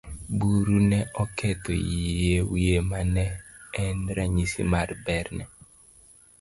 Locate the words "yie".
1.91-2.37